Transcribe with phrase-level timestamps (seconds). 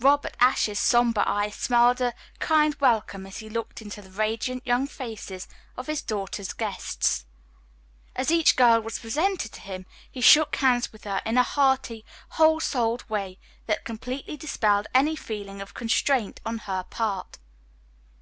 [0.00, 4.86] Robert Ashe's sombre eyes smiled a kindly welcome as he looked into the radiant young
[4.86, 7.26] faces of his daughter's guests.
[8.14, 12.06] As each girl was presented to him he shook hands with her in a hearty,
[12.40, 17.36] whole souled way that completely dispelled any feeling of constraint on her part.